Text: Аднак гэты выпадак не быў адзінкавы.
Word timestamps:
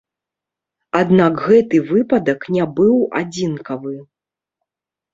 Аднак 1.01 1.33
гэты 1.51 1.83
выпадак 1.91 2.39
не 2.57 2.65
быў 2.83 2.95
адзінкавы. 3.23 3.97